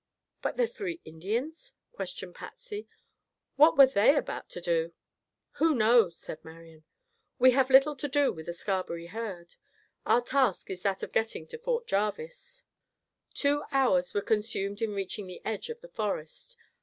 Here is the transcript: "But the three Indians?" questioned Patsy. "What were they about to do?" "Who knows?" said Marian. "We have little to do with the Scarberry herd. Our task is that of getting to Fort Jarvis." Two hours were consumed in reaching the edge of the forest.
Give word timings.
"But 0.41 0.57
the 0.57 0.65
three 0.65 0.99
Indians?" 1.05 1.75
questioned 1.91 2.33
Patsy. 2.33 2.87
"What 3.55 3.77
were 3.77 3.85
they 3.85 4.15
about 4.15 4.49
to 4.49 4.59
do?" 4.59 4.93
"Who 5.59 5.75
knows?" 5.75 6.17
said 6.17 6.43
Marian. 6.43 6.85
"We 7.37 7.51
have 7.51 7.69
little 7.69 7.95
to 7.97 8.07
do 8.07 8.31
with 8.33 8.47
the 8.47 8.53
Scarberry 8.55 9.05
herd. 9.05 9.57
Our 10.07 10.21
task 10.21 10.71
is 10.71 10.81
that 10.81 11.03
of 11.03 11.11
getting 11.11 11.45
to 11.49 11.59
Fort 11.59 11.85
Jarvis." 11.85 12.63
Two 13.35 13.61
hours 13.71 14.15
were 14.15 14.21
consumed 14.23 14.81
in 14.81 14.95
reaching 14.95 15.27
the 15.27 15.45
edge 15.45 15.69
of 15.69 15.81
the 15.81 15.89
forest. 15.89 16.57